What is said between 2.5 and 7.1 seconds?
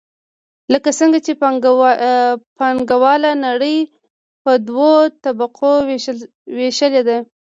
پانګواله نړۍ په دوو طبقو ویشلې